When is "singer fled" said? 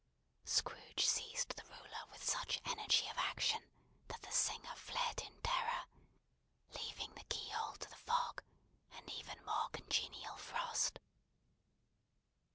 4.31-5.21